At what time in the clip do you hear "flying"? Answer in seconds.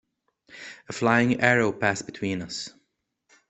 0.93-1.41